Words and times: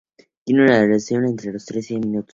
Tiene 0.43 0.63
una 0.63 0.81
duración 0.83 1.31
de 1.35 1.49
unos 1.51 1.65
trece 1.67 1.93
minutos. 1.99 2.29